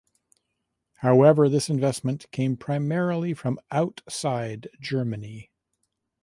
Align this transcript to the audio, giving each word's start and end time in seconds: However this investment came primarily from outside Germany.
However 1.01 1.47
this 1.47 1.69
investment 1.69 2.25
came 2.31 2.57
primarily 2.57 3.35
from 3.35 3.59
outside 3.69 4.67
Germany. 4.79 5.51